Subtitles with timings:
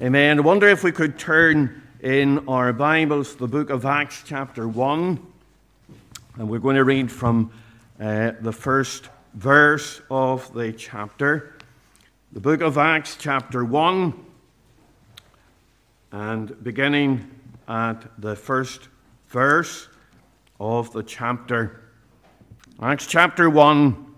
[0.00, 0.38] Amen.
[0.38, 4.68] I wonder if we could turn in our Bibles to the book of Acts, chapter
[4.68, 5.26] 1.
[6.36, 7.50] And we're going to read from
[7.98, 11.56] uh, the first verse of the chapter.
[12.30, 14.14] The book of Acts, chapter 1,
[16.12, 17.28] and beginning
[17.66, 18.86] at the first
[19.26, 19.88] verse
[20.60, 21.82] of the chapter.
[22.80, 24.14] Acts chapter 1,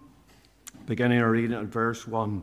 [0.84, 2.42] beginning our reading at verse 1.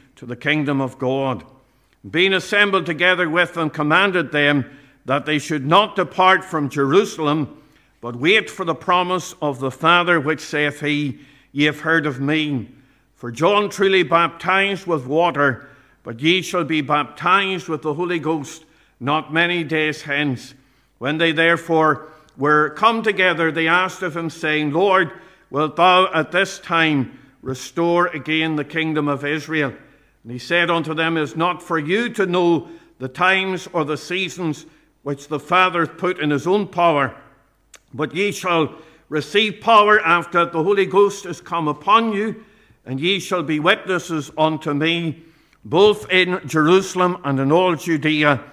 [0.21, 1.43] to the kingdom of God.
[2.07, 4.69] Being assembled together with them, commanded them
[5.03, 7.59] that they should not depart from Jerusalem,
[8.01, 12.21] but wait for the promise of the Father, which saith he, Ye have heard of
[12.21, 12.69] me.
[13.15, 15.67] For John truly baptized with water,
[16.03, 18.63] but ye shall be baptized with the Holy Ghost
[18.99, 20.53] not many days hence.
[20.99, 25.13] When they therefore were come together, they asked of him, saying, Lord,
[25.49, 29.73] wilt thou at this time restore again the kingdom of Israel?
[30.23, 32.69] And he said unto them, is not for you to know
[32.99, 34.65] the times or the seasons
[35.03, 37.15] which the Father hath put in his own power,
[37.93, 38.75] but ye shall
[39.09, 42.45] receive power after the Holy Ghost is come upon you,
[42.85, 45.23] and ye shall be witnesses unto me,
[45.65, 48.43] both in Jerusalem and in all Judea,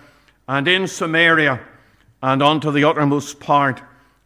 [0.49, 1.61] and in Samaria,
[2.23, 3.83] and unto the uttermost part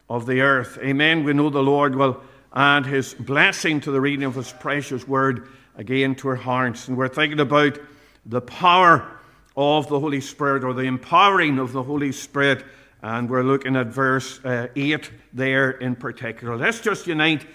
[0.09, 0.77] of the earth.
[0.81, 1.23] Amen.
[1.23, 2.21] We know the Lord will
[2.55, 6.87] add his blessing to the reading of his precious word again to our hearts.
[6.87, 7.79] And we're thinking about
[8.25, 9.07] the power
[9.55, 12.63] of the Holy Spirit or the empowering of the Holy Spirit.
[13.01, 16.55] And we're looking at verse uh, 8 there in particular.
[16.55, 17.45] Let's just unite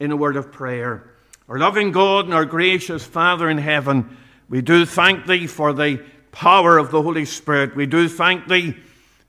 [0.00, 1.10] in a word of prayer.
[1.48, 4.16] Our loving God and our gracious Father in heaven,
[4.48, 7.74] we do thank Thee for the power of the Holy Spirit.
[7.74, 8.76] We do thank Thee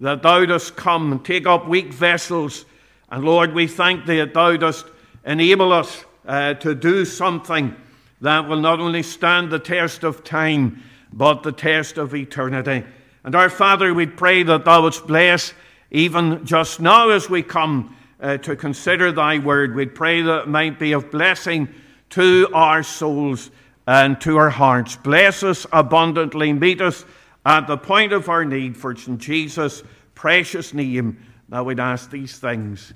[0.02, 2.66] that Thou dost come and take up weak vessels.
[3.10, 4.86] And Lord, we thank Thee that Thou dost
[5.26, 7.76] enable us uh, to do something
[8.22, 12.84] that will not only stand the test of time, but the test of eternity.
[13.24, 15.54] And our Father, we pray that Thou wouldst bless
[15.92, 19.76] even just now as we come uh, to consider Thy word.
[19.76, 21.70] We pray that it might be of blessing
[22.12, 23.52] to our souls
[23.88, 24.96] and to our hearts.
[24.98, 27.06] Bless us abundantly, meet us
[27.46, 32.12] at the point of our need, for it's in Jesus' precious name that we'd ask
[32.12, 32.94] these things.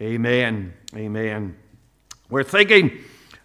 [0.00, 0.72] Amen.
[0.94, 1.56] Amen.
[2.30, 2.98] We're thinking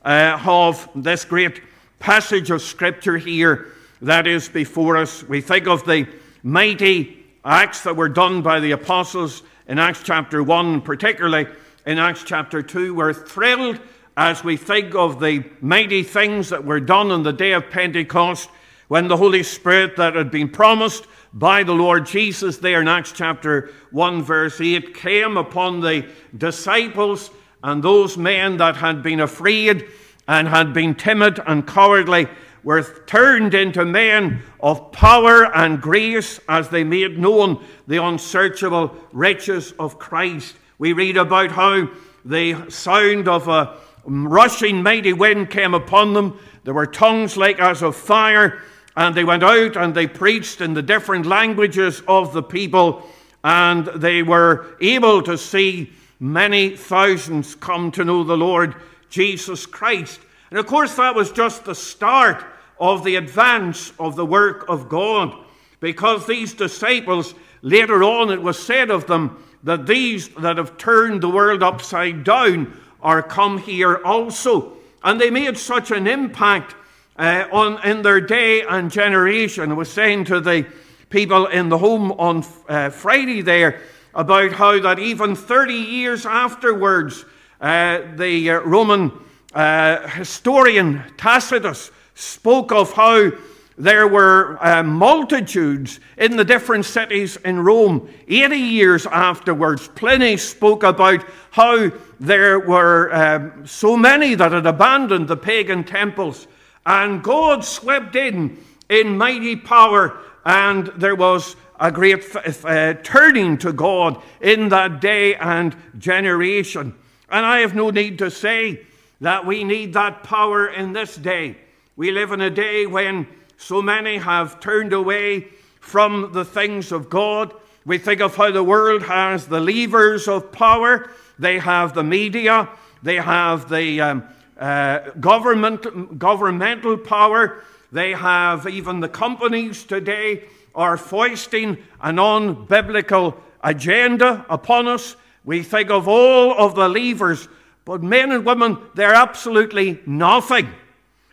[0.04, 1.62] uh, of this great
[2.00, 3.68] passage of Scripture here
[4.02, 5.24] that is before us.
[5.24, 6.08] We think of the
[6.44, 11.48] mighty acts that were done by the apostles in Acts chapter 1, particularly
[11.86, 12.94] in Acts chapter 2.
[12.94, 13.80] We're thrilled
[14.16, 18.50] as we think of the mighty things that were done on the day of Pentecost
[18.90, 23.12] when the Holy Spirit that had been promised by the Lord Jesus there in Acts
[23.12, 27.32] chapter 1, verse 8, came upon the disciples
[27.64, 29.88] and those men that had been afraid
[30.28, 32.28] and had been timid and cowardly
[32.64, 39.74] were turned into men of power and grace as they made known the unsearchable riches
[39.80, 40.56] of Christ.
[40.78, 41.90] We read about how
[42.24, 46.40] the sound of a rushing mighty wind came upon them.
[46.64, 48.62] There were tongues like as of fire,
[48.96, 53.08] and they went out and they preached in the different languages of the people,
[53.44, 55.92] and they were able to see
[56.24, 58.74] many thousands come to know the Lord
[59.10, 60.22] Jesus Christ.
[60.50, 62.46] And of course, that was just the start
[62.80, 65.36] of the advance of the work of God,
[65.82, 71.22] because these disciples, later on, it was said of them that these that have turned
[71.22, 74.78] the world upside down are come here also.
[75.04, 76.74] And they made such an impact
[77.18, 79.72] uh, on, in their day and generation.
[79.72, 80.66] I was saying to the
[81.10, 83.82] people in the home on uh, Friday there
[84.16, 87.26] about how that even 30 years afterwards,
[87.62, 89.12] uh, the uh, Roman
[89.54, 93.32] uh, historian Tacitus spoke of how
[93.78, 98.08] there were uh, multitudes in the different cities in Rome.
[98.28, 105.28] 80 years afterwards, Pliny spoke about how there were um, so many that had abandoned
[105.28, 106.48] the pagan temples,
[106.86, 108.58] and God swept in
[108.90, 115.36] in mighty power, and there was a great uh, turning to God in that day
[115.36, 116.96] and generation.
[117.30, 118.86] And I have no need to say
[119.22, 121.58] that we need that power in this day.
[121.96, 123.28] We live in a day when
[123.58, 125.48] so many have turned away
[125.80, 127.54] from the things of God.
[127.86, 131.10] We think of how the world has the levers of power,
[131.40, 132.70] they have the media,
[133.02, 134.24] they have the um,
[134.60, 144.46] uh, government, governmental power, they have even the companies today are foisting an unbiblical agenda
[144.50, 145.16] upon us.
[145.46, 147.48] We think of all of the levers,
[147.86, 150.70] but men and women, they're absolutely nothing.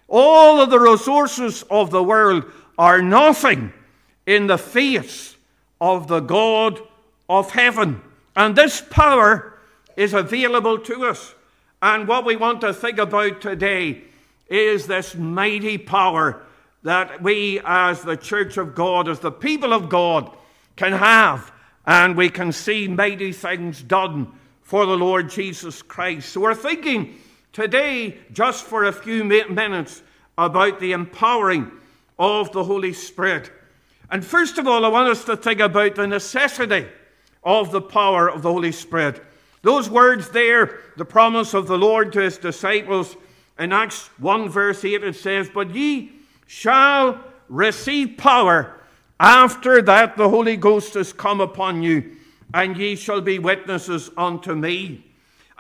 [0.09, 2.45] All of the resources of the world
[2.79, 3.73] are nothing
[4.27, 5.37] in the face
[5.81, 6.81] of the God
[7.29, 8.01] of heaven.
[8.35, 9.55] And this power
[9.97, 11.35] is available to us.
[11.83, 14.03] And what we want to think about today
[14.49, 16.43] is this mighty power
[16.82, 20.35] that we, as the church of God, as the people of God,
[20.77, 21.53] can have.
[21.87, 24.32] And we can see mighty things done
[24.62, 26.31] for the Lord Jesus Christ.
[26.31, 27.17] So we're thinking
[27.53, 30.03] today, just for a few minutes,
[30.38, 31.71] about the empowering
[32.19, 33.50] of the Holy Spirit.
[34.11, 36.87] And first of all, I want us to think about the necessity
[37.43, 39.23] of the power of the Holy Spirit.
[39.62, 43.17] Those words there, the promise of the Lord to his disciples,
[43.59, 46.12] in Acts 1, verse 8, it says, But ye
[46.50, 48.75] shall receive power
[49.20, 52.17] after that the Holy Ghost has come upon you,
[52.52, 55.05] and ye shall be witnesses unto me.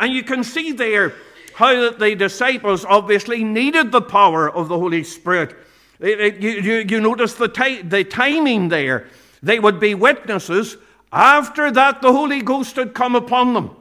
[0.00, 1.14] And you can see there
[1.54, 5.54] how that the disciples obviously needed the power of the Holy Spirit.
[6.00, 7.46] You, you, you notice the,
[7.84, 9.06] the timing there.
[9.44, 10.76] They would be witnesses
[11.12, 13.76] after that the Holy Ghost had come upon them.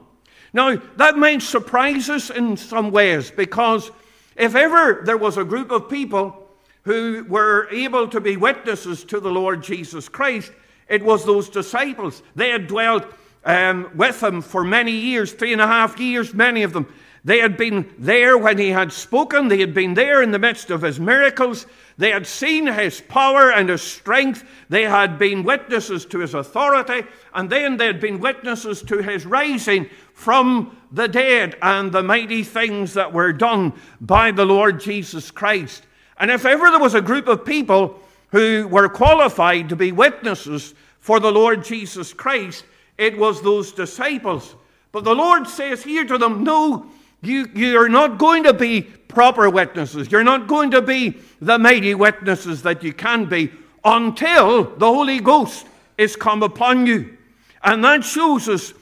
[0.52, 3.90] Now, that might surprise us in some ways because
[4.36, 6.39] if ever there was a group of people
[6.82, 10.52] who were able to be witnesses to the Lord Jesus Christ,
[10.88, 12.22] it was those disciples.
[12.34, 13.04] They had dwelt
[13.44, 16.92] um, with him for many years, three and a half years, many of them.
[17.22, 19.48] They had been there when he had spoken.
[19.48, 21.66] They had been there in the midst of his miracles.
[21.98, 24.44] They had seen his power and his strength.
[24.70, 27.06] They had been witnesses to his authority.
[27.34, 32.42] And then they had been witnesses to his rising from the dead and the mighty
[32.42, 35.82] things that were done by the Lord Jesus Christ.
[36.20, 37.98] And if ever there was a group of people
[38.30, 42.64] who were qualified to be witnesses for the Lord Jesus Christ,
[42.98, 44.54] it was those disciples.
[44.92, 46.86] But the Lord says here to them, No,
[47.22, 50.12] you, you're not going to be proper witnesses.
[50.12, 53.50] You're not going to be the mighty witnesses that you can be
[53.82, 55.66] until the Holy Ghost
[55.96, 57.16] is come upon you.
[57.64, 58.74] And that shows us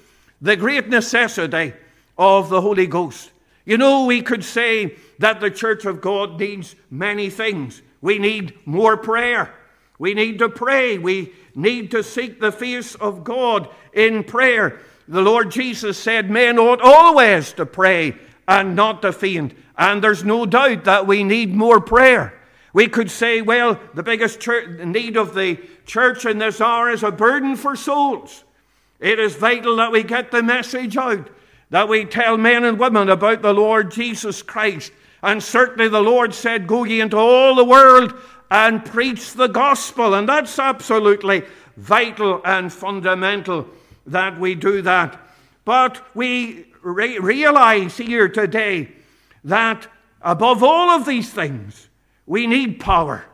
[0.42, 1.72] the great necessity
[2.16, 3.30] of the Holy Ghost.
[3.64, 7.82] You know, we could say that the church of God needs many things.
[8.00, 9.54] We need more prayer.
[9.98, 10.98] We need to pray.
[10.98, 14.80] We need to seek the face of God in prayer.
[15.08, 18.14] The Lord Jesus said men ought always to pray
[18.46, 19.54] and not to faint.
[19.76, 22.34] And there's no doubt that we need more prayer.
[22.72, 27.02] We could say, well, the biggest church, need of the church in this hour is
[27.02, 28.44] a burden for souls.
[29.00, 31.30] It is vital that we get the message out
[31.70, 34.92] that we tell men and women about the Lord Jesus Christ.
[35.22, 38.14] And certainly the Lord said, Go ye into all the world
[38.50, 40.14] and preach the gospel.
[40.14, 41.42] And that's absolutely
[41.76, 43.66] vital and fundamental
[44.06, 45.20] that we do that.
[45.64, 48.92] But we re- realize here today
[49.44, 49.86] that
[50.22, 51.88] above all of these things,
[52.26, 53.24] we need power,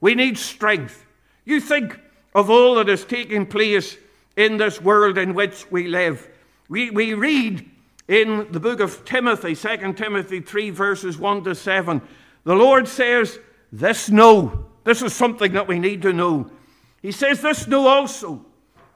[0.00, 1.04] we need strength.
[1.44, 1.98] You think
[2.34, 3.96] of all that is taking place
[4.36, 6.28] in this world in which we live.
[6.68, 7.70] We, we read
[8.08, 12.02] in the book of Timothy, 2 Timothy 3, verses 1 to 7,
[12.44, 13.38] the Lord says,
[13.72, 16.50] This know, this is something that we need to know.
[17.00, 18.44] He says, This know also,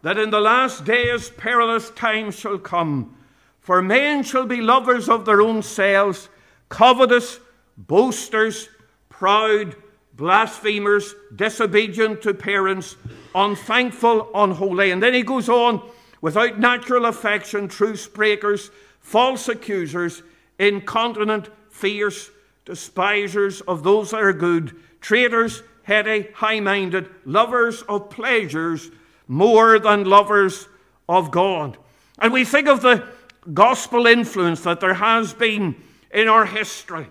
[0.02, 3.16] that in the last days perilous times shall come.
[3.60, 6.28] For men shall be lovers of their own selves,
[6.68, 7.40] covetous,
[7.76, 8.68] boasters,
[9.08, 9.74] proud,
[10.14, 12.96] blasphemers, disobedient to parents,
[13.34, 14.90] unthankful, unholy.
[14.90, 15.88] And then he goes on,
[16.20, 18.70] without natural affection, truce breakers
[19.08, 20.22] false accusers,
[20.58, 22.30] incontinent, fierce,
[22.66, 28.90] despisers of those that are good, traitors, heady, high minded, lovers of pleasures
[29.26, 30.68] more than lovers
[31.08, 31.78] of God.
[32.18, 33.08] And we think of the
[33.54, 35.74] gospel influence that there has been
[36.12, 37.06] in our history.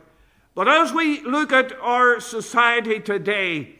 [0.53, 3.73] But as we look at our society today,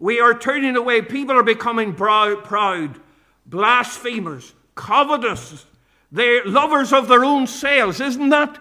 [0.00, 1.02] we are turning away.
[1.02, 3.00] People are becoming proud,
[3.46, 5.66] blasphemers, covetous,
[6.12, 8.00] they're lovers of their own selves.
[8.00, 8.58] Isn't that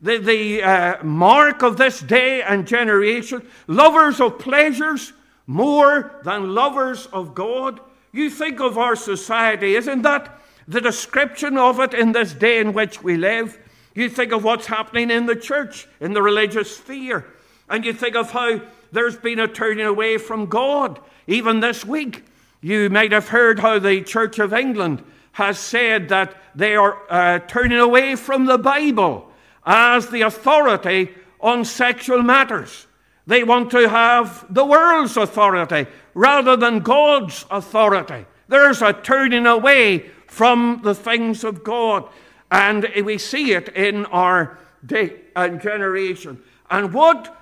[0.00, 3.46] the, the uh, mark of this day and generation?
[3.66, 5.12] Lovers of pleasures
[5.46, 7.80] more than lovers of God.
[8.12, 12.72] You think of our society, isn't that the description of it in this day in
[12.72, 13.58] which we live?
[13.94, 17.26] You think of what's happening in the church, in the religious sphere,
[17.68, 18.60] and you think of how
[18.92, 22.24] there's been a turning away from God, even this week.
[22.60, 25.02] You might have heard how the Church of England
[25.34, 29.30] has said that they are uh, turning away from the Bible
[29.66, 31.10] as the authority
[31.40, 32.86] on sexual matters.
[33.26, 38.26] They want to have the world's authority rather than God's authority.
[38.48, 42.08] There's a turning away from the things of God.
[42.50, 46.40] And we see it in our day and generation.
[46.70, 47.36] And what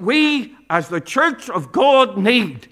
[0.00, 2.66] we, as the church of God, need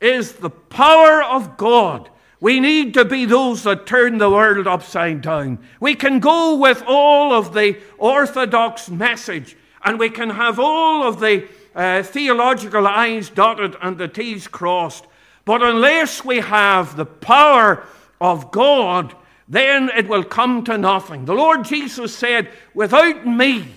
[0.00, 2.10] is the power of God.
[2.44, 5.60] We need to be those that turn the world upside down.
[5.80, 11.20] We can go with all of the orthodox message, and we can have all of
[11.20, 15.06] the uh, theological I's dotted and the T's crossed.
[15.46, 17.86] But unless we have the power
[18.20, 19.16] of God,
[19.48, 21.24] then it will come to nothing.
[21.24, 23.68] The Lord Jesus said, Without me,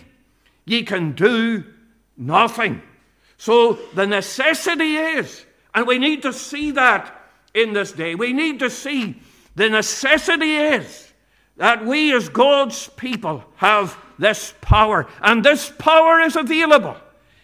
[0.65, 1.63] ye can do
[2.17, 2.81] nothing.
[3.37, 7.16] So the necessity is, and we need to see that
[7.53, 9.19] in this day, we need to see
[9.55, 11.11] the necessity is
[11.57, 16.95] that we as God's people have this power, and this power is available.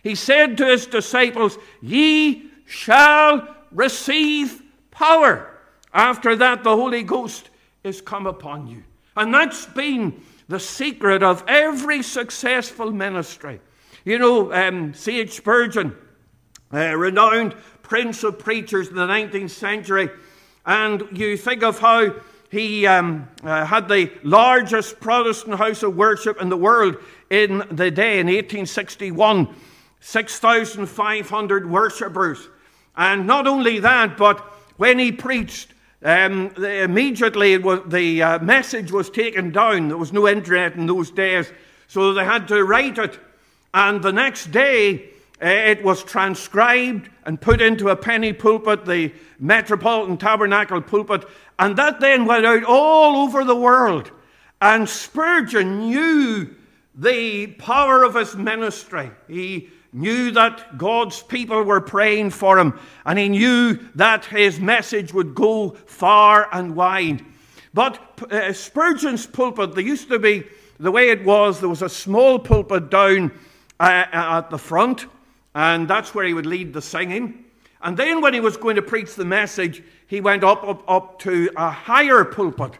[0.03, 5.49] He said to his disciples, Ye shall receive power.
[5.93, 7.49] After that, the Holy Ghost
[7.83, 8.83] is come upon you.
[9.15, 13.61] And that's been the secret of every successful ministry.
[14.05, 15.31] You know, um, C.H.
[15.31, 15.95] Spurgeon,
[16.73, 20.09] a renowned prince of preachers in the 19th century,
[20.65, 22.13] and you think of how
[22.49, 26.97] he um, uh, had the largest Protestant house of worship in the world
[27.29, 29.53] in the day in 1861,
[29.99, 32.49] 6,500 worshippers.
[32.95, 34.39] And not only that, but
[34.77, 39.87] when he preached, um, immediately was, the uh, message was taken down.
[39.87, 41.51] There was no internet in those days,
[41.87, 43.19] so they had to write it.
[43.73, 45.12] And the next day, uh,
[45.43, 51.25] it was transcribed and put into a penny pulpit, the Metropolitan Tabernacle pulpit,
[51.59, 54.11] and that then went out all over the world.
[54.61, 56.55] And Spurgeon knew
[56.95, 59.11] the power of his ministry.
[59.27, 65.13] He knew that God's people were praying for him, and he knew that his message
[65.13, 67.23] would go far and wide.
[67.73, 70.43] But uh, Spurgeon's pulpit, there used to be,
[70.79, 73.31] the way it was, there was a small pulpit down
[73.79, 75.07] uh, at the front,
[75.55, 77.45] and that's where he would lead the singing.
[77.81, 81.19] And then when he was going to preach the message, he went up, up, up
[81.19, 82.73] to a higher pulpit.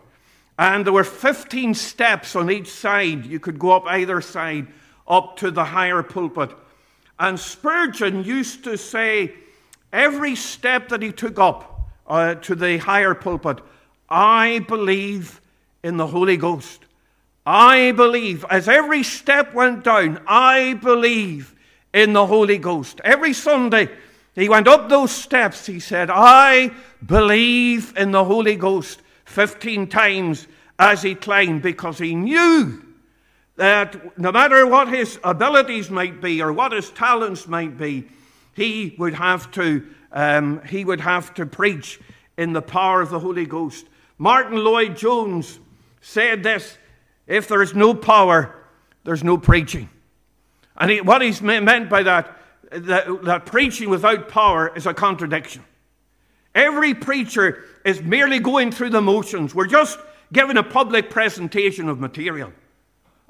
[0.57, 3.25] And there were 15 steps on each side.
[3.25, 4.67] You could go up either side
[5.07, 6.51] up to the higher pulpit.
[7.19, 9.33] And Spurgeon used to say,
[9.91, 13.59] every step that he took up uh, to the higher pulpit,
[14.09, 15.41] I believe
[15.83, 16.85] in the Holy Ghost.
[17.45, 21.52] I believe, as every step went down, I believe
[21.93, 22.99] in the Holy Ghost.
[23.03, 23.89] Every Sunday,
[24.35, 25.65] he went up those steps.
[25.65, 26.71] He said, I
[27.05, 30.47] believe in the Holy Ghost 15 times
[30.79, 32.83] as he climbed because he knew
[33.55, 38.07] that no matter what his abilities might be or what his talents might be,
[38.55, 41.99] he would have to, um, he would have to preach
[42.37, 43.85] in the power of the Holy Ghost.
[44.17, 45.59] Martyn Lloyd-Jones
[46.01, 46.77] said this
[47.27, 48.55] if there is no power,
[49.03, 49.89] there's no preaching.
[50.77, 52.37] And he, what he's meant by that,
[52.71, 55.63] that, that preaching without power is a contradiction.
[56.55, 59.55] Every preacher is merely going through the motions.
[59.55, 59.99] We're just
[60.31, 62.51] giving a public presentation of material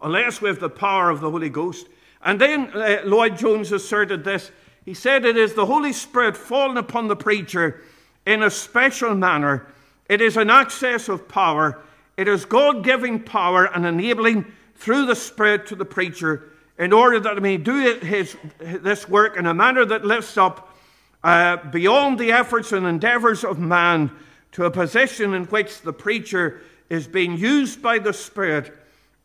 [0.02, 1.88] unless we have the power of the Holy Ghost.
[2.22, 4.52] And then uh, Lloyd-Jones asserted this.
[4.86, 7.82] He said, It is the Holy Spirit fallen upon the preacher
[8.26, 9.68] in a special manner.
[10.10, 11.82] It is an access of power.
[12.18, 14.46] It is God giving power and enabling
[14.76, 19.38] through the Spirit to the preacher in order that he may do his, this work
[19.38, 20.76] in a manner that lifts up
[21.24, 24.12] uh, beyond the efforts and endeavors of man
[24.52, 28.74] to a position in which the preacher is being used by the Spirit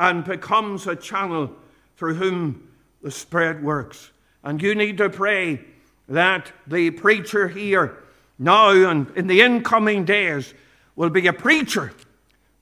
[0.00, 1.50] and becomes a channel
[1.96, 2.68] through whom
[3.02, 4.10] the Spirit works.
[4.44, 5.60] And you need to pray
[6.08, 7.98] that the preacher here
[8.38, 10.54] now and in the incoming days
[10.96, 11.92] will be a preacher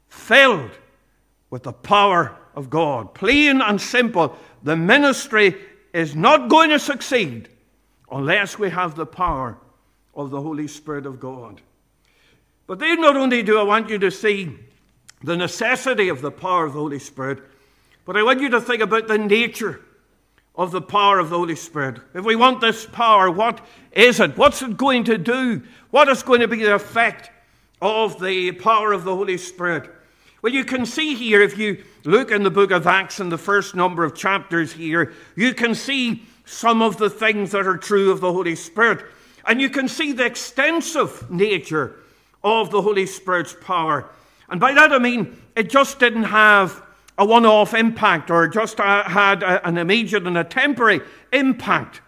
[0.09, 0.71] filled
[1.51, 3.15] with the power of God.
[3.15, 5.55] Plain and simple, the ministry
[5.93, 7.49] is not going to succeed
[8.11, 9.59] unless we have the power
[10.15, 11.61] of the Holy Spirit of God.
[12.67, 14.53] But then, not only do I want you to see
[15.23, 17.39] the necessity of the power of the Holy Spirit,
[18.05, 19.81] but I want you to think about the nature
[20.55, 22.01] of the power of the Holy Spirit.
[22.15, 24.37] If we want this power, what is it?
[24.37, 25.63] What's it going to do?
[25.91, 27.31] What is going to be the effect
[27.81, 29.91] of the power of the Holy Spirit?
[30.47, 33.37] Well, you can see here, if you look in the book of Acts in the
[33.37, 38.13] first number of chapters here, you can see some of the things that are true
[38.13, 39.05] of the Holy Spirit.
[39.45, 41.97] And you can see the extensive nature
[42.45, 44.09] of the Holy Spirit's power.
[44.49, 46.81] And by that I mean it just didn't have
[47.19, 51.01] a one off impact or just uh, had an immediate and a temporary
[51.33, 52.03] impact.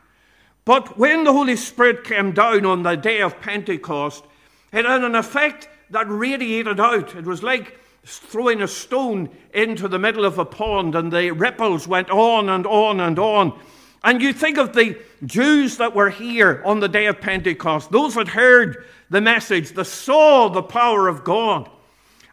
[0.65, 4.23] But when the Holy Spirit came down on the day of Pentecost,
[4.73, 7.17] it had an effect that radiated out.
[7.17, 11.87] It was like throwing a stone into the middle of a pond, and the ripples
[11.87, 13.59] went on and on and on.
[14.03, 18.15] And you think of the Jews that were here on the day of Pentecost, those
[18.15, 21.69] that heard the message, that saw the power of God.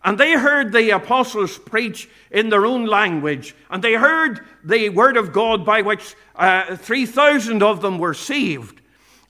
[0.03, 5.17] And they heard the apostles preach in their own language, and they heard the word
[5.17, 8.81] of God by which uh, 3,000 of them were saved.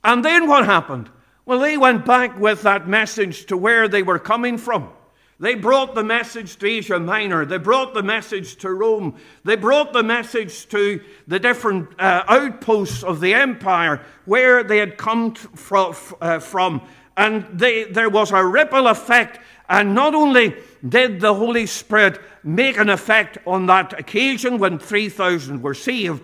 [0.04, 1.08] And then what happened?
[1.46, 4.90] Well, they went back with that message to where they were coming from.
[5.38, 7.44] They brought the message to Asia Minor.
[7.44, 9.16] They brought the message to Rome.
[9.44, 14.96] They brought the message to the different uh, outposts of the empire where they had
[14.96, 15.94] come from.
[16.20, 16.80] Uh, from.
[17.18, 19.40] And they, there was a ripple effect.
[19.68, 20.54] And not only
[20.86, 26.22] did the Holy Spirit make an effect on that occasion when 3,000 were saved,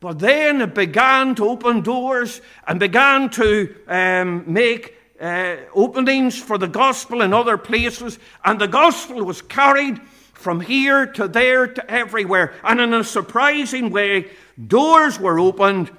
[0.00, 6.56] but then it began to open doors and began to um, make uh, openings for
[6.56, 10.00] the gospel in other places, and the gospel was carried
[10.32, 12.54] from here to there to everywhere.
[12.64, 14.30] And in a surprising way,
[14.66, 15.90] doors were opened,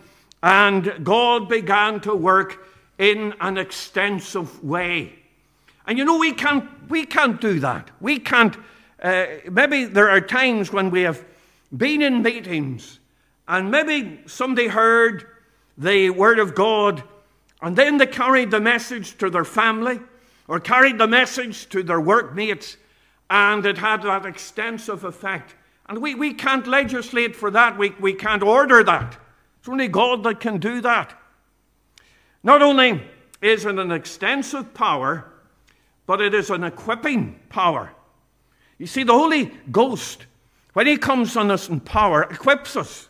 [0.42, 5.14] and God began to work in an extensive way.
[5.86, 7.92] And you know, we can't, we can't do that.
[8.00, 8.56] We can't.
[9.02, 11.24] Uh, maybe there are times when we have
[11.76, 13.00] been in meetings,
[13.48, 15.26] and maybe somebody heard
[15.78, 17.04] the word of God
[17.62, 20.00] and then they carried the message to their family
[20.48, 22.78] or carried the message to their workmates,
[23.30, 25.56] and it had that extensive effect.
[25.88, 29.18] And we, we can't legislate for that, we, we can't order that.
[29.60, 31.18] It's only God that can do that.
[32.44, 33.04] Not only
[33.42, 35.32] is it an extensive power,
[36.08, 37.92] but it is an equipping power.
[38.78, 40.26] You see, the Holy Ghost,
[40.74, 43.10] when He comes on us in power, equips us.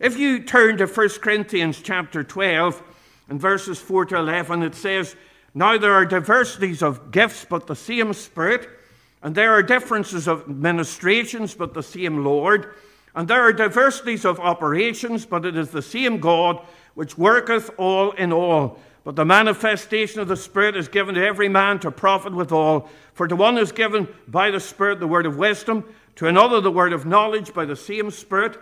[0.00, 2.82] If you turn to 1 Corinthians chapter 12,
[3.28, 5.16] in verses 4 to 11, it says,
[5.54, 8.68] Now there are diversities of gifts, but the same Spirit.
[9.22, 12.74] And there are differences of ministrations, but the same Lord.
[13.14, 16.64] And there are diversities of operations, but it is the same God
[16.94, 18.78] which worketh all in all.
[19.04, 22.88] But the manifestation of the Spirit is given to every man to profit withal.
[23.14, 25.84] For to one is given by the Spirit the word of wisdom,
[26.16, 28.58] to another the word of knowledge by the same Spirit,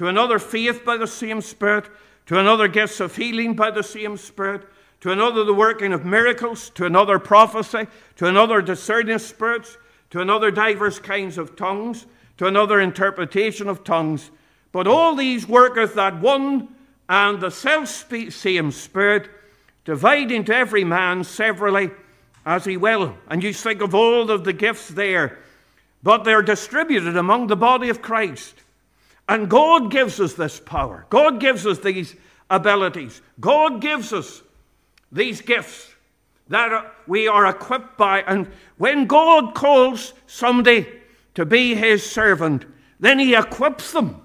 [0.00, 1.84] to another faith by the same Spirit
[2.24, 4.66] to another gifts of healing by the same Spirit,
[5.02, 7.86] to another the working of miracles, to another prophecy,
[8.16, 9.76] to another discerning spirits,
[10.08, 12.06] to another divers kinds of tongues,
[12.38, 14.30] to another interpretation of tongues.
[14.72, 16.68] But all these worketh that one
[17.06, 19.28] and the self same Spirit,
[19.84, 21.90] dividing to every man severally
[22.46, 23.18] as he will.
[23.28, 25.40] And you think of all of the gifts there,
[26.02, 28.54] but they're distributed among the body of Christ.
[29.30, 31.06] And God gives us this power.
[31.08, 32.16] God gives us these
[32.50, 33.22] abilities.
[33.38, 34.42] God gives us
[35.12, 35.94] these gifts
[36.48, 38.22] that we are equipped by.
[38.22, 40.84] And when God calls somebody
[41.36, 42.64] to be his servant,
[42.98, 44.20] then he equips them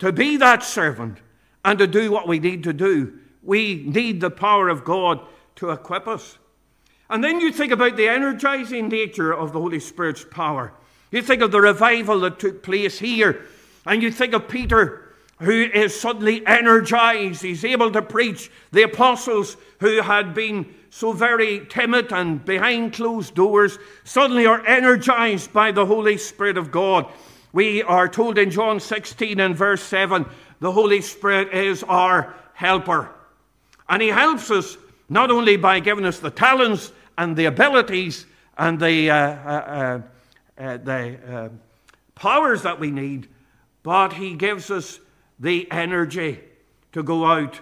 [0.00, 1.18] to be that servant
[1.64, 3.16] and to do what we need to do.
[3.40, 5.20] We need the power of God
[5.56, 6.38] to equip us.
[7.08, 10.72] And then you think about the energizing nature of the Holy Spirit's power.
[11.12, 13.46] You think of the revival that took place here
[13.86, 17.42] and you think of Peter, who is suddenly energized.
[17.42, 18.50] He's able to preach.
[18.72, 25.52] The apostles, who had been so very timid and behind closed doors, suddenly are energized
[25.52, 27.06] by the Holy Spirit of God.
[27.52, 30.26] We are told in John 16 and verse 7
[30.60, 33.10] the Holy Spirit is our helper.
[33.88, 38.80] And He helps us not only by giving us the talents and the abilities and
[38.80, 40.00] the, uh, uh,
[40.58, 41.48] uh, uh the uh,
[42.14, 43.28] powers that we need,
[43.84, 44.98] but He gives us
[45.38, 46.40] the energy
[46.90, 47.60] to go out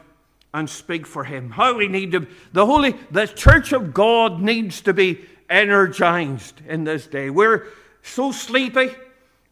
[0.55, 1.51] and speak for Him.
[1.51, 6.85] How we need to, the Holy, the Church of God needs to be energized in
[6.85, 7.29] this day.
[7.29, 7.67] We're
[8.03, 8.95] so sleepy.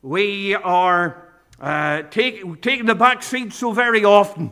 [0.03, 1.29] We are
[1.61, 4.51] uh, taking the back seat so very often.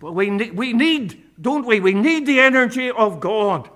[0.00, 1.78] But we need, we need, don't we?
[1.78, 3.68] We need the energy of God.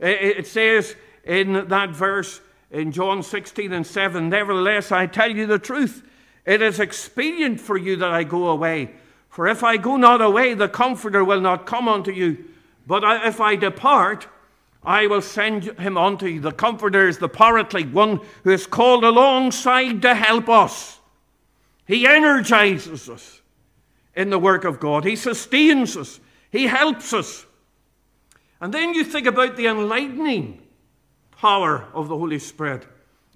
[0.00, 5.46] It, it says in that verse in John 16 and 7 Nevertheless, I tell you
[5.46, 6.02] the truth.
[6.46, 8.92] It is expedient for you that I go away.
[9.28, 12.44] For if I go not away, the Comforter will not come unto you.
[12.86, 14.28] But if I depart,
[14.84, 16.40] I will send him unto you.
[16.40, 21.00] The Comforter is the Paraclete, one who is called alongside to help us.
[21.86, 23.42] He energizes us
[24.14, 27.44] in the work of God, He sustains us, He helps us.
[28.60, 30.62] And then you think about the enlightening
[31.32, 32.86] power of the Holy Spirit.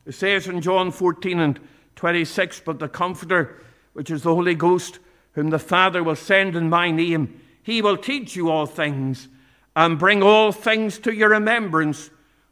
[0.06, 1.60] It says in John 14 and
[2.00, 3.58] 26, But the Comforter,
[3.92, 5.00] which is the Holy Ghost,
[5.32, 9.28] whom the Father will send in my name, he will teach you all things
[9.76, 12.08] and bring all things to your remembrance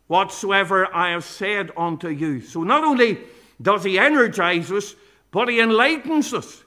[0.07, 2.43] whatsoever I have said unto you.
[2.43, 3.21] So not only
[3.63, 4.95] does he energize us,
[5.31, 6.63] but he enlightens us.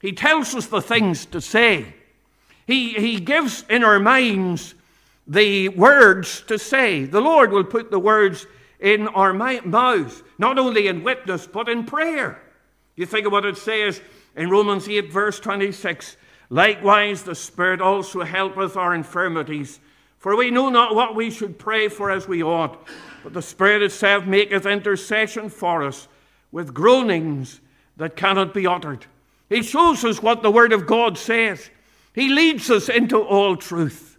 [0.00, 1.94] He tells us the things to say.
[2.66, 4.74] He, he gives in our minds
[5.28, 7.04] the words to say.
[7.04, 8.44] The Lord will put the words
[8.84, 12.38] in our mouths, not only in witness, but in prayer.
[12.96, 14.00] You think of what it says
[14.36, 16.18] in Romans 8, verse 26.
[16.50, 19.80] Likewise, the Spirit also helpeth our infirmities.
[20.18, 22.86] For we know not what we should pray for as we ought,
[23.22, 26.06] but the Spirit itself maketh intercession for us
[26.52, 27.62] with groanings
[27.96, 29.06] that cannot be uttered.
[29.48, 31.70] He shows us what the Word of God says.
[32.14, 34.18] He leads us into all truth.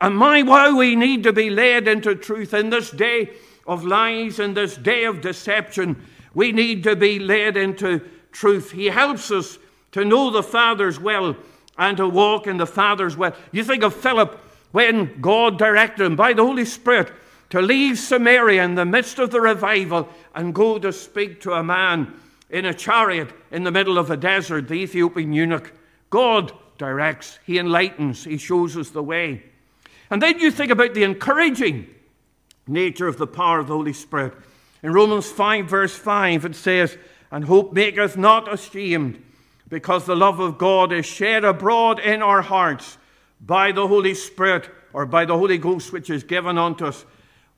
[0.00, 3.30] And my, wow, we need to be led into truth in this day
[3.70, 5.96] of lies, in this day of deception.
[6.34, 8.00] We need to be led into
[8.32, 8.72] truth.
[8.72, 9.60] He helps us
[9.92, 11.36] to know the Father's will
[11.78, 13.32] and to walk in the Father's will.
[13.52, 14.40] You think of Philip
[14.72, 17.12] when God directed him by the Holy Spirit
[17.50, 21.62] to leave Samaria in the midst of the revival and go to speak to a
[21.62, 22.12] man
[22.50, 25.72] in a chariot in the middle of a desert, the Ethiopian eunuch.
[26.10, 29.44] God directs, He enlightens, He shows us the way.
[30.10, 31.86] And then you think about the encouraging
[32.70, 34.34] nature of the power of the Holy Spirit.
[34.82, 36.96] In Romans 5, verse 5, it says,
[37.30, 39.22] And hope maketh not ashamed,
[39.68, 42.98] because the love of God is shed abroad in our hearts
[43.40, 47.04] by the Holy Spirit, or by the Holy Ghost, which is given unto us.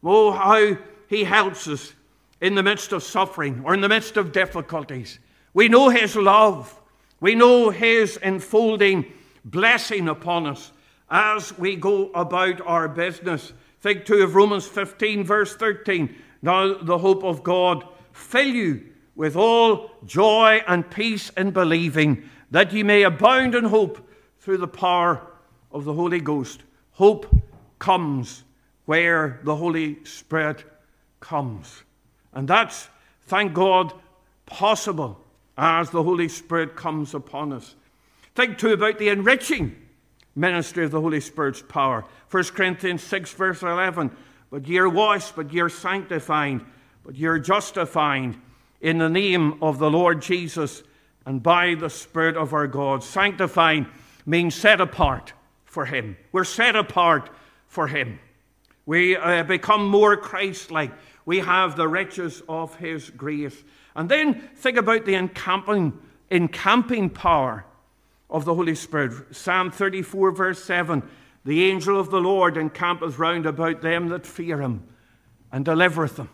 [0.03, 0.77] Oh, how
[1.09, 1.93] He helps us
[2.41, 5.19] in the midst of suffering or in the midst of difficulties.
[5.55, 6.79] We know His love.
[7.21, 9.13] We know His enfolding
[9.45, 10.73] blessing upon us
[11.09, 13.53] as we go about our business.
[13.83, 16.15] Think too of Romans 15, verse 13.
[16.41, 18.85] Now the hope of God fill you
[19.17, 24.69] with all joy and peace in believing, that ye may abound in hope through the
[24.69, 25.21] power
[25.73, 26.63] of the Holy Ghost.
[26.93, 27.27] Hope
[27.81, 28.45] comes
[28.85, 30.65] where the Holy Spirit
[31.19, 31.83] comes.
[32.33, 32.89] And that's,
[33.23, 33.93] thank God,
[34.47, 35.21] possible
[35.59, 37.75] as the Holy Spirit comes upon us.
[38.37, 39.77] Think too about the enriching
[40.35, 42.05] ministry of the Holy Spirit's power.
[42.31, 44.11] 1 Corinthians 6, verse 11.
[44.51, 46.61] But ye are washed, but ye are sanctified,
[47.05, 48.37] but ye are justified
[48.81, 50.83] in the name of the Lord Jesus
[51.25, 53.03] and by the Spirit of our God.
[53.05, 53.87] Sanctified
[54.27, 55.33] means set apart
[55.65, 56.17] for Him.
[56.33, 57.31] We're set apart
[57.67, 58.19] for Him.
[58.85, 60.93] We uh, become more Christ like
[61.25, 63.63] we have the riches of his grace.
[63.95, 65.99] And then think about the encamping,
[66.31, 67.65] encamping power
[68.33, 69.37] of the Holy Spirit.
[69.37, 71.09] Psalm 34, verse 7
[71.45, 74.83] The angel of the Lord encampeth round about them that fear him
[75.53, 76.31] and delivereth them.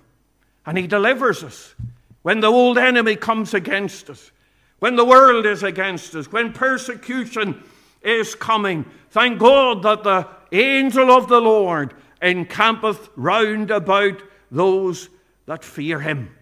[0.65, 1.75] And he delivers us
[2.23, 4.31] when the old enemy comes against us,
[4.79, 7.63] when the world is against us, when persecution
[8.01, 8.85] is coming.
[9.11, 15.09] Thank God that the angel of the Lord encampeth round about those
[15.47, 16.35] that fear him.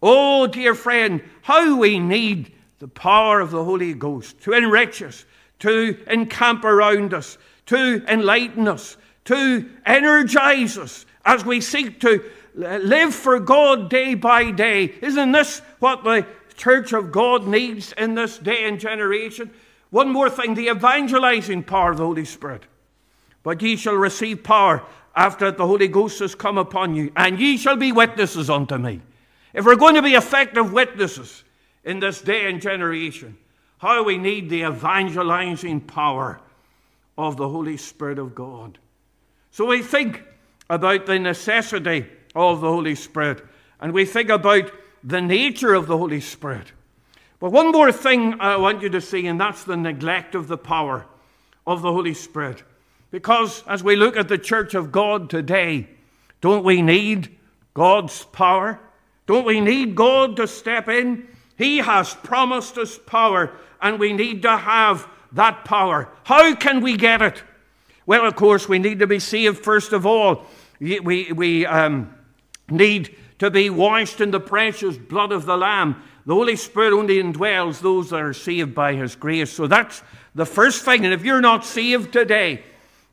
[0.00, 5.24] Oh, dear friend, how we need the power of the Holy Ghost to enrich us,
[5.60, 13.14] to encamp around us, to enlighten us, to energize us as we seek to live
[13.14, 14.92] for God day by day.
[15.00, 19.52] Isn't this what the church of God needs in this day and generation?
[19.90, 22.64] One more thing the evangelizing power of the Holy Spirit.
[23.44, 24.82] But ye shall receive power
[25.14, 29.02] after the Holy Ghost has come upon you, and ye shall be witnesses unto me.
[29.54, 31.44] If we're going to be effective witnesses
[31.84, 33.36] in this day and generation,
[33.78, 36.40] how we need the evangelizing power
[37.18, 38.78] of the Holy Spirit of God.
[39.50, 40.22] So we think
[40.70, 43.44] about the necessity of the Holy Spirit,
[43.80, 44.70] and we think about
[45.04, 46.72] the nature of the Holy Spirit.
[47.40, 50.56] But one more thing I want you to see, and that's the neglect of the
[50.56, 51.06] power
[51.66, 52.62] of the Holy Spirit.
[53.10, 55.88] Because as we look at the church of God today,
[56.40, 57.36] don't we need
[57.74, 58.78] God's power?
[59.26, 61.28] Don't we need God to step in?
[61.62, 66.08] He has promised us power, and we need to have that power.
[66.24, 67.40] How can we get it?
[68.04, 70.46] Well, of course, we need to be saved first of all.
[70.80, 72.12] We, we um,
[72.68, 76.02] need to be washed in the precious blood of the Lamb.
[76.26, 79.52] The Holy Spirit only indwells those that are saved by His grace.
[79.52, 80.02] So that's
[80.34, 81.04] the first thing.
[81.04, 82.64] And if you're not saved today,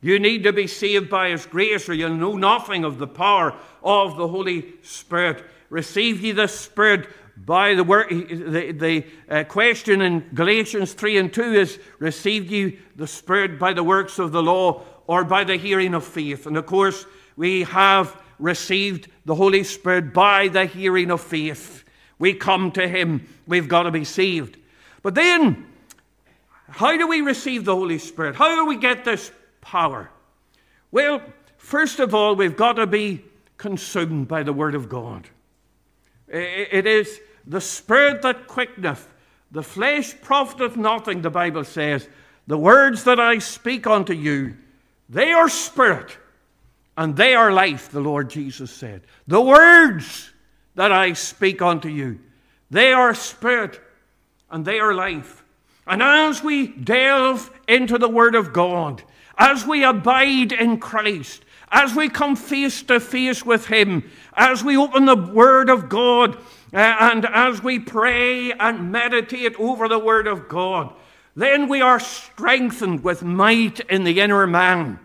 [0.01, 3.55] you need to be saved by His grace, or you'll know nothing of the power
[3.83, 5.43] of the Holy Spirit.
[5.69, 7.07] Receive ye the Spirit
[7.45, 12.80] by the work, The, the uh, question in Galatians 3 and 2 is received ye
[12.95, 16.45] the Spirit by the works of the law or by the hearing of faith?
[16.45, 21.84] And of course, we have received the Holy Spirit by the hearing of faith.
[22.17, 24.58] We come to Him, we've got to be saved.
[25.02, 25.65] But then,
[26.67, 28.36] how do we receive the Holy Spirit?
[28.36, 30.10] How do we get this power?
[30.91, 31.21] Well,
[31.58, 33.23] first of all, we've got to be
[33.58, 35.28] consumed by the Word of God.
[36.28, 39.12] It is the Spirit that quickeneth,
[39.51, 42.07] the flesh profiteth nothing, the Bible says.
[42.45, 44.55] The words that I speak unto you,
[45.09, 46.17] they are spirit
[46.95, 49.01] and they are life, the Lord Jesus said.
[49.27, 50.31] The words
[50.75, 52.19] that I speak unto you,
[52.69, 53.81] they are spirit
[54.51, 55.43] and they are life.
[55.88, 59.01] And as we delve into the Word of God,
[59.39, 64.77] as we abide in Christ, as we come face to face with Him, as we
[64.77, 66.38] open the Word of God,
[66.71, 70.93] and as we pray and meditate over the Word of God,
[71.36, 74.99] then we are strengthened with might in the inner man.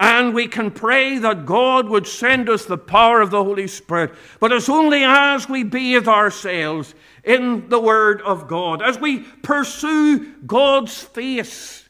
[0.00, 4.12] And we can pray that God would send us the power of the Holy Spirit.
[4.40, 10.32] But it's only as we bathe ourselves in the Word of God, as we pursue
[10.46, 11.88] God's face.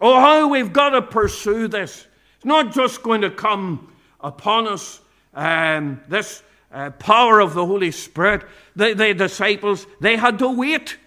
[0.00, 2.06] Oh, how we've got to pursue this.
[2.36, 5.00] It's not just going to come upon us,
[5.34, 8.44] um, this uh, power of the Holy Spirit.
[8.76, 10.98] The, the, disciples, they had to wait.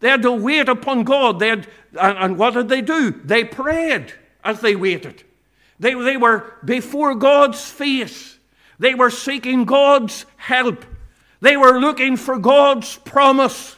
[0.00, 1.38] They had to wait upon God.
[1.38, 1.66] They had,
[1.98, 3.10] and, and what did they do?
[3.10, 4.12] They prayed
[4.44, 5.24] as they waited.
[5.80, 8.38] They, they were before God's face.
[8.78, 10.84] They were seeking God's help.
[11.40, 13.76] They were looking for God's promise.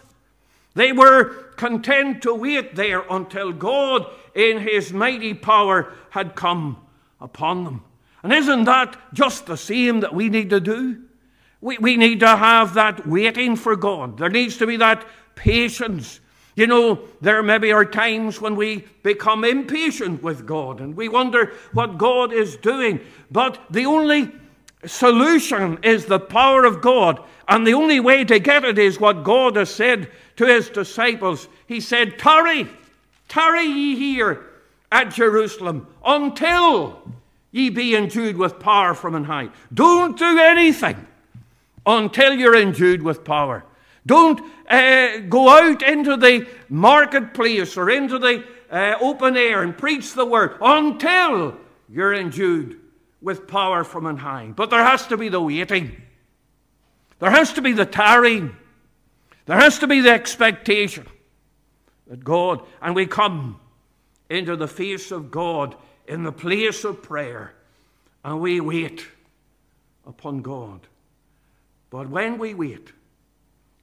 [0.75, 6.79] They were content to wait there until God, in His mighty power, had come
[7.21, 7.85] upon them.
[8.23, 11.03] And isn't that just the same that we need to do?
[11.61, 14.18] We, we need to have that waiting for God.
[14.18, 16.20] There needs to be that patience.
[16.57, 21.53] You know, there maybe are times when we become impatient with God and we wonder
[21.73, 23.01] what God is doing.
[23.31, 24.33] But the only
[24.87, 27.23] solution is the power of God.
[27.46, 31.49] And the only way to get it is what God has said to his disciples.
[31.66, 32.68] He said, Tarry,
[33.29, 34.46] tarry ye here
[34.90, 37.03] at Jerusalem until
[37.53, 39.51] ye be endued with power from on high.
[39.75, 41.07] Don't do anything
[41.87, 43.64] until you're endued with power.
[44.07, 50.14] Don't uh, go out into the marketplace or into the uh, open air and preach
[50.14, 51.57] the word until
[51.88, 52.81] you're endued
[53.21, 54.53] with power from on high.
[54.55, 56.01] But there has to be the waiting,
[57.19, 58.57] there has to be the tarrying,
[59.47, 61.07] there has to be the expectation
[62.07, 63.61] that God, and we come
[64.31, 67.53] into the face of God in the place of prayer
[68.25, 69.07] and we wait
[70.07, 70.81] upon God.
[71.90, 72.92] But when we wait,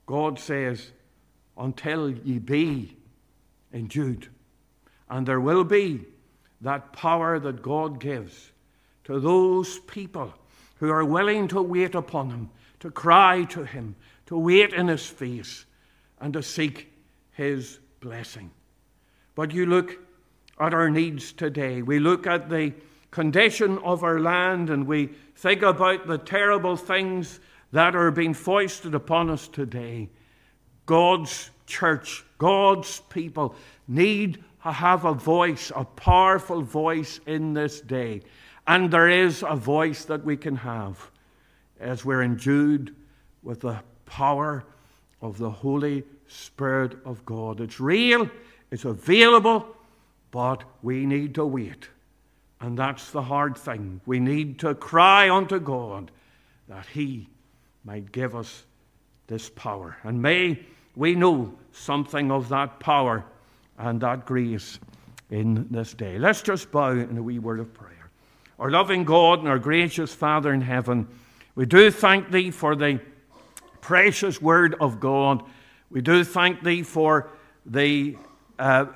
[0.06, 0.92] God says,
[1.58, 2.96] until ye be
[3.74, 4.30] endued.
[5.10, 6.06] And there will be
[6.62, 8.52] that power that God gives
[9.04, 10.34] to those people
[10.80, 13.96] who are willing to wait upon Him, to cry to Him,
[14.28, 15.66] to wait in His face,
[16.20, 16.92] and to seek
[17.32, 18.52] His blessing.
[19.36, 19.98] But you look
[20.60, 21.82] at our needs today.
[21.82, 22.74] We look at the
[23.12, 27.40] condition of our land and we think about the terrible things
[27.72, 30.10] that are being foisted upon us today.
[30.86, 33.56] God's church, God's people
[33.88, 38.22] need to have a voice, a powerful voice in this day.
[38.66, 41.12] And there is a voice that we can have
[41.80, 42.96] as we're endued
[43.44, 44.64] with the power
[45.22, 47.62] of the Holy Spirit of God.
[47.62, 48.30] It's real,
[48.72, 49.66] it's available,
[50.32, 51.90] but we need to wait.
[52.60, 54.02] And that's the hard thing.
[54.06, 56.12] We need to cry unto God
[56.68, 57.30] that He
[57.88, 58.66] might give us
[59.28, 59.96] this power.
[60.04, 60.60] And may
[60.98, 63.24] we know something of that power
[63.78, 64.78] and that grace
[65.30, 66.20] in this day.
[66.20, 68.10] Let's just bow in a wee word of prayer.
[68.60, 71.08] Our loving God and our gracious Father in heaven,
[71.56, 73.00] we do thank Thee for the
[73.80, 75.44] precious word of God.
[75.90, 77.30] We do thank Thee for
[77.66, 78.18] the
[78.60, 78.88] uh,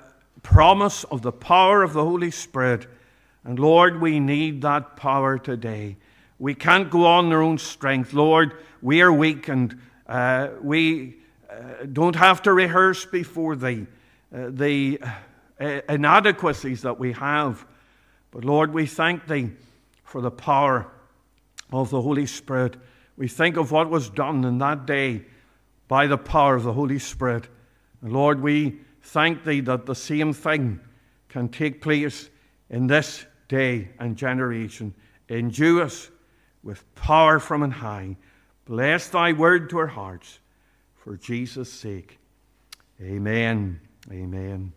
[0.44, 2.88] promise of the power of the Holy Spirit.
[3.46, 5.96] And Lord, we need that power today.
[6.42, 8.14] We can't go on our own strength.
[8.14, 13.86] Lord, we are weak and uh, we uh, don't have to rehearse before Thee
[14.34, 15.00] uh, the
[15.60, 17.64] uh, inadequacies that we have.
[18.32, 19.52] But Lord, we thank Thee
[20.04, 20.88] for the power
[21.72, 22.76] of the Holy Spirit.
[23.18, 25.26] We think of what was done in that day
[25.88, 27.50] by the power of the Holy Spirit.
[28.02, 30.80] And Lord, we thank Thee that the same thing
[31.30, 32.32] can take place
[32.72, 34.96] in this day and generation.
[35.30, 36.10] Endue us
[36.64, 38.18] with power from on high.
[38.66, 40.40] Bless Thy word to our hearts
[40.96, 42.20] for Jesus' sake.
[43.02, 43.80] Amen.
[44.12, 44.74] Amen.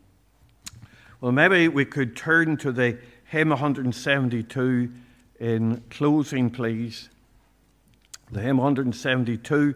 [1.20, 4.92] Well, maybe we could turn to the hymn 172
[5.40, 7.09] in closing, please.
[8.31, 9.75] The hymn 172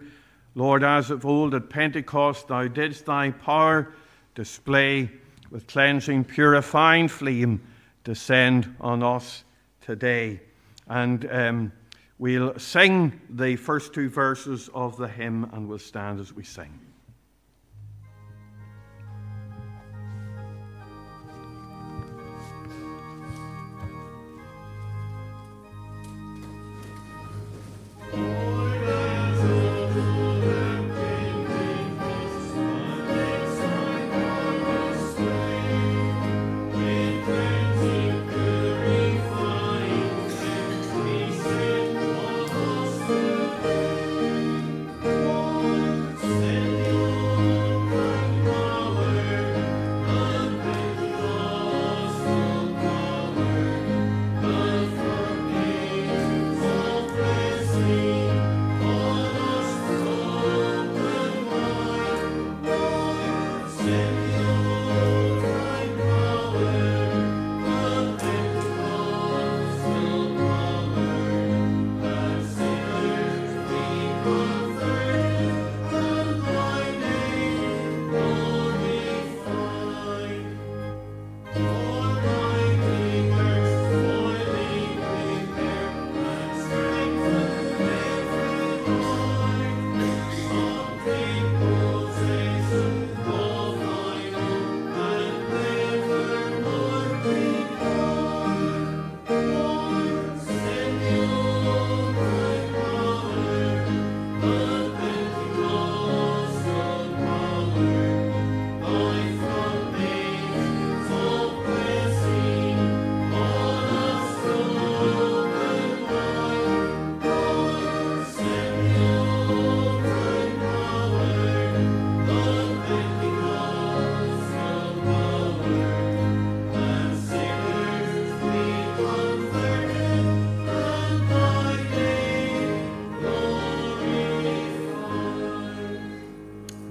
[0.59, 3.93] Lord, as of old at Pentecost, thou didst thy power
[4.35, 5.09] display
[5.51, 7.61] with cleansing, purifying flame
[8.03, 9.45] descend on us
[9.81, 10.41] today.
[10.89, 11.73] And um,
[12.19, 16.88] we'll sing the first two verses of the hymn and we'll stand as we sing.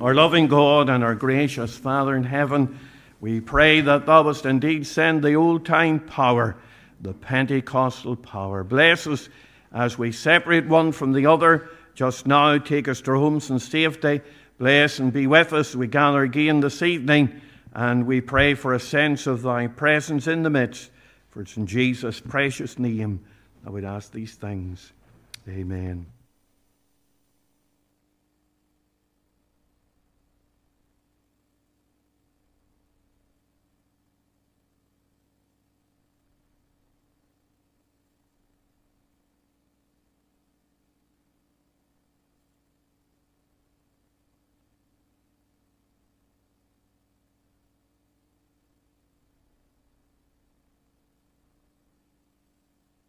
[0.07, 2.79] Our loving God and our gracious Father in heaven,
[3.19, 6.55] we pray that thou wouldst indeed send the old time power,
[7.01, 8.63] the Pentecostal power.
[8.63, 9.27] Bless us
[9.73, 11.69] as we separate one from the other.
[11.93, 14.21] Just now, take us to homes in safety.
[14.57, 15.75] Bless and be with us.
[15.75, 17.41] We gather again this evening,
[17.73, 20.89] and we pray for a sense of thy presence in the midst.
[21.31, 23.25] For it's in Jesus' precious name
[23.65, 24.93] that we'd ask these things.
[25.49, 26.05] Amen.